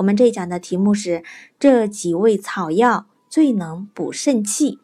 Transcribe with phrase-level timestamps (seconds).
[0.00, 1.22] 我们这一讲的题目是
[1.58, 4.78] 这几味草药最能补肾气。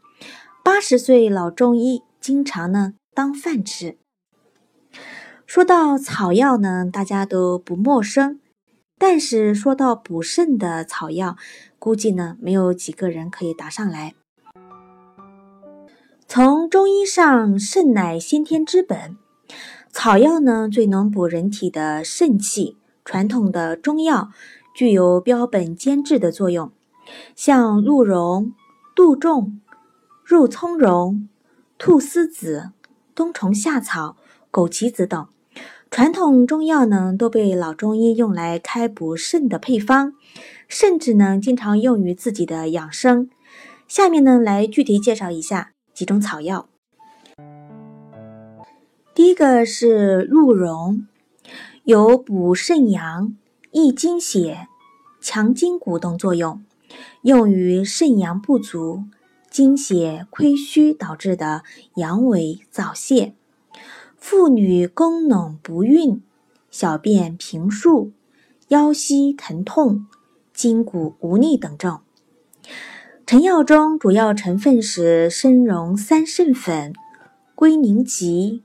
[0.63, 3.97] 八十岁老中医经常呢当饭吃。
[5.47, 8.41] 说到草药呢，大家都不陌生，
[8.99, 11.39] 但是说到补肾的草药，
[11.79, 14.15] 估计呢没有几个人可以答上来。
[16.29, 19.17] 从中医上，肾乃先天之本，
[19.91, 22.77] 草药呢最能补人体的肾气。
[23.03, 24.31] 传统的中药。
[24.77, 26.71] 具有标本兼治的作用，
[27.35, 28.53] 像鹿茸、
[28.95, 29.59] 杜仲、
[30.23, 31.31] 肉苁蓉、
[31.79, 32.73] 菟丝子、
[33.15, 34.19] 冬虫夏草、
[34.53, 35.27] 枸杞子等
[35.91, 40.13] 传统中药呢，都被老中医用来开补肾的配方，
[40.69, 43.31] 甚至呢，经常用于自己的养生。
[43.89, 46.69] 下面呢，来具体介绍一下几种草药。
[49.15, 51.07] 第一个是鹿茸，
[51.85, 53.35] 有补肾阳。
[53.79, 54.69] 益精血、
[55.21, 56.65] 强筋骨等作用，
[57.21, 59.05] 用于肾阳不足、
[59.51, 61.63] 精血亏虚导致的
[61.97, 63.35] 阳痿早泄、
[64.17, 66.23] 妇女宫冷不孕、
[66.71, 68.13] 小便频数、
[68.69, 70.07] 腰膝疼痛、
[70.55, 72.01] 筋骨无力等症。
[73.27, 76.95] 成药中主要成分是生茸三肾粉、
[77.55, 78.63] 龟苓集、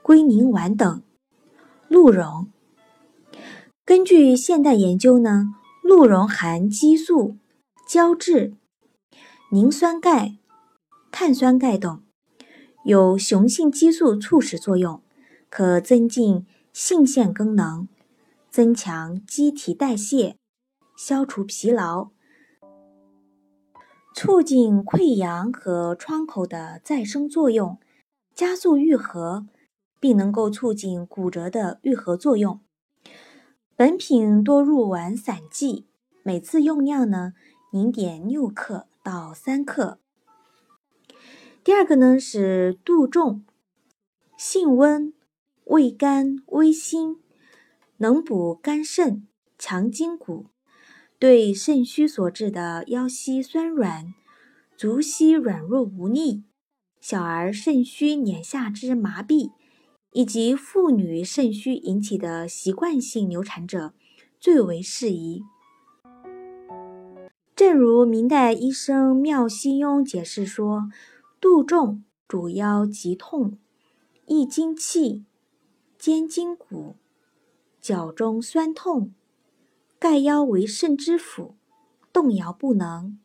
[0.00, 1.02] 龟苓丸等。
[1.88, 2.48] 鹿茸。
[3.90, 5.52] 根据现代研究呢，
[5.82, 7.38] 鹿茸含激素、
[7.88, 8.54] 胶质、
[9.50, 10.36] 磷酸钙、
[11.10, 12.00] 碳酸钙等，
[12.84, 15.02] 有雄性激素促使作用，
[15.48, 17.88] 可增进性腺功能，
[18.48, 20.36] 增强机体代谢，
[20.96, 22.10] 消除疲劳，
[24.14, 27.76] 促进溃疡和创口的再生作用，
[28.36, 29.48] 加速愈合，
[29.98, 32.60] 并能够促进骨折的愈合作用。
[33.80, 35.86] 本品多入丸散剂，
[36.22, 37.32] 每次用量呢
[37.72, 39.98] 零点六克到三克。
[41.64, 43.42] 第二个呢是杜仲，
[44.36, 45.14] 性温，
[45.64, 47.22] 味甘微辛，
[47.96, 49.26] 能补肝肾、
[49.56, 50.48] 强筋骨，
[51.18, 54.12] 对肾虚所致的腰膝酸软、
[54.76, 56.44] 足膝软弱无力、
[57.00, 59.52] 小儿肾虚捻下肢麻痹。
[60.12, 63.94] 以及妇女肾虚引起的习惯性流产者
[64.40, 65.44] 最为适宜。
[67.54, 70.90] 正如明代医生妙西庸解释说
[71.40, 73.58] ：“杜仲主腰疾痛，
[74.26, 75.24] 益精气，
[75.98, 76.96] 坚筋骨，
[77.80, 79.12] 脚中酸痛，
[79.98, 81.54] 盖腰为肾之府，
[82.12, 83.18] 动摇不能，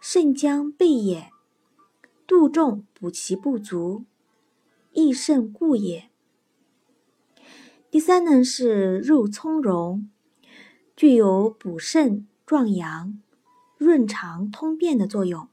[0.00, 1.30] 肾将备也。
[2.26, 4.04] 杜仲补其不足。”
[4.94, 6.08] 益肾固也。
[7.90, 10.08] 第三呢是肉苁蓉，
[10.96, 13.20] 具有补肾、壮阳、
[13.76, 15.48] 润肠通便的作用，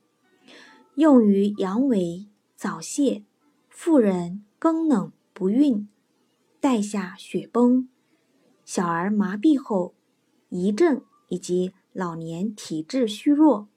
[0.96, 3.24] 用于阳痿、早泄、
[3.68, 5.90] 妇人更冷不孕、
[6.59, 7.90] 带下血崩、
[8.63, 9.96] 小儿麻痹后
[10.50, 13.68] 遗症以及老年体质虚弱、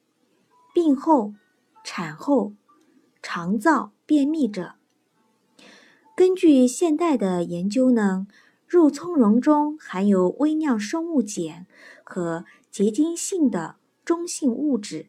[0.75, 1.35] 病后、
[1.83, 2.53] 产后、
[3.23, 4.75] 肠燥便秘者。
[6.17, 8.29] 根据现代的研究呢，
[8.69, 11.67] 肉苁蓉中含有微量生物碱
[12.05, 15.07] 和结晶性的中性物质，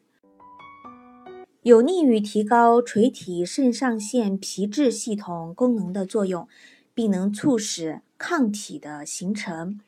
[1.62, 6.48] 有利于提高垂体肾上腺皮质系统功能的作用，
[6.92, 9.78] 并能促使抗体的形成。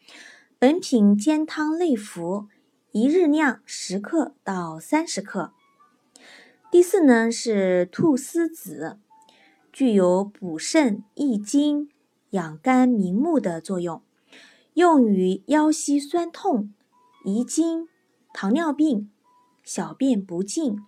[0.57, 2.47] 本品煎汤内服，
[2.93, 5.53] 一日量十克到三十克。
[6.71, 8.99] 第四呢是菟丝子。
[9.79, 11.89] 具有补肾益精、
[12.31, 14.03] 养肝明目的作用，
[14.75, 16.75] 用于腰膝酸痛、
[17.25, 17.87] 遗精、
[18.35, 19.09] 糖尿病、
[19.63, 20.81] 小便不尽、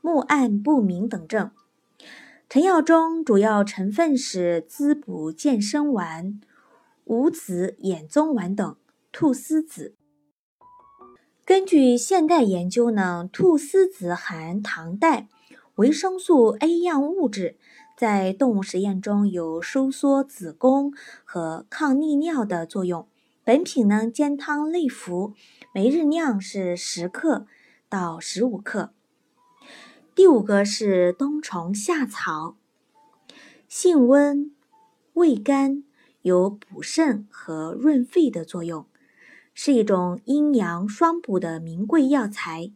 [0.00, 1.50] 目暗不明等症。
[2.48, 6.40] 成药中主要成分是滋补健身丸、
[7.04, 8.76] 五子衍宗丸等。
[9.12, 9.94] 菟丝子，
[11.44, 15.28] 根据现代研究呢，菟丝子含糖代、
[15.74, 17.58] 维生素 A 样物质。
[17.98, 20.92] 在动物实验中有收缩子宫
[21.24, 23.08] 和抗利尿的作用。
[23.42, 25.34] 本品呢煎汤内服，
[25.74, 27.48] 每日量是十克，
[27.88, 28.92] 到十五克。
[30.14, 32.56] 第五个是冬虫夏草，
[33.66, 34.52] 性温，
[35.14, 35.82] 味甘，
[36.22, 38.86] 有补肾和润肺的作用，
[39.52, 42.70] 是一种阴阳双补的名贵药材。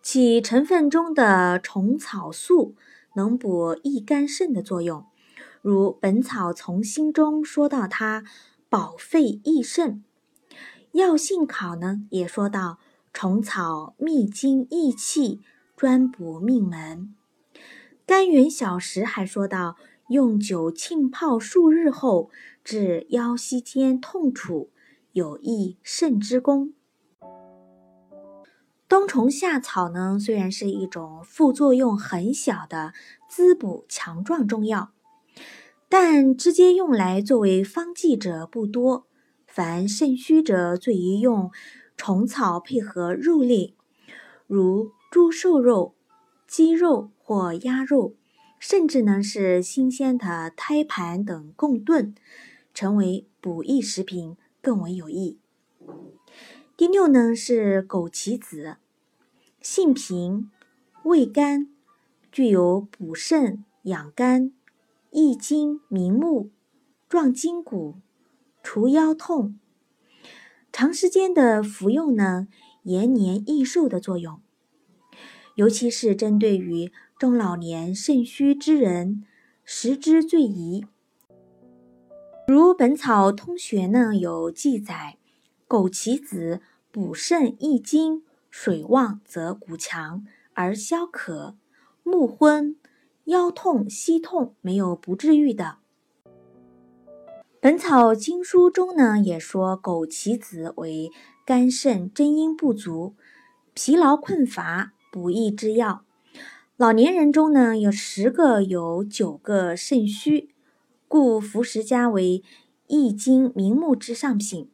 [0.00, 2.76] 其成分中的虫草素
[3.14, 5.06] 能补益肝肾的作用，
[5.60, 8.24] 如《本草从心》中说到它
[8.68, 10.02] 保肺益肾。
[10.92, 12.78] 药性考呢也说到
[13.12, 15.40] 虫草秘经益气，
[15.76, 17.14] 专补命门。
[18.04, 19.76] 甘源小石还说到
[20.08, 22.30] 用酒浸泡数日后，
[22.62, 24.70] 治腰膝间痛楚，
[25.12, 26.74] 有益肾之功。
[28.92, 32.92] 冬虫夏草呢，虽然是一种副作用很小的
[33.26, 34.92] 滋补强壮中药，
[35.88, 39.06] 但直接用来作为方剂者不多。
[39.46, 41.50] 凡肾虚者，最宜用
[41.96, 43.74] 虫草配合肉类，
[44.46, 45.94] 如猪瘦肉、
[46.46, 48.14] 鸡肉或鸭肉，
[48.58, 52.14] 甚至呢是新鲜的胎盘等共炖，
[52.74, 55.38] 成为补益食品更为有益。
[56.76, 58.76] 第六呢是枸杞子。
[59.62, 60.50] 性平，
[61.04, 61.68] 味甘，
[62.32, 64.52] 具有补肾、养肝、
[65.12, 66.50] 益精、明目、
[67.08, 67.94] 壮筋骨、
[68.60, 69.56] 除腰痛，
[70.72, 72.48] 长时间的服用呢，
[72.82, 74.40] 延年益寿的作用。
[75.54, 79.24] 尤其是针对于中老年肾虚之人，
[79.64, 80.84] 食之最宜。
[82.48, 85.18] 如《本草通学》呢有记载，
[85.68, 86.60] 枸杞子
[86.90, 88.24] 补肾益精。
[88.52, 91.56] 水旺则骨强而消渴，
[92.02, 92.76] 目昏、
[93.24, 95.78] 腰痛、膝痛没有不治愈的。
[97.60, 101.10] 《本草经书》中呢也说，枸杞子为
[101.46, 103.14] 肝肾真阴不足、
[103.72, 106.04] 疲劳困乏补益之药。
[106.76, 110.50] 老年人中呢有十个有九个肾虚，
[111.08, 112.42] 故服食家为
[112.86, 114.68] 益精明目之上品。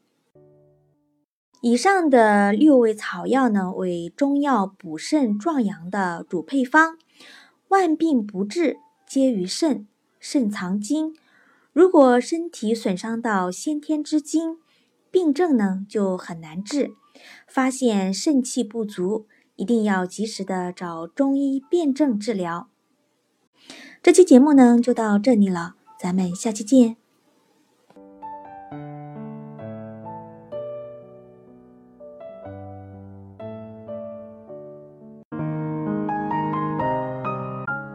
[1.61, 6.97] 以上的六味草药呢，为中药补肾壮阳的主配方。
[7.69, 9.87] 万病不治，皆于肾。
[10.21, 11.15] 肾藏精，
[11.73, 14.59] 如果身体损伤到先天之精，
[15.11, 16.93] 病症呢就很难治。
[17.47, 19.27] 发现肾气不足，
[19.57, 22.69] 一定要及时的找中医辨证治疗。
[24.03, 27.08] 这期节目呢就到这里了，咱们下期见。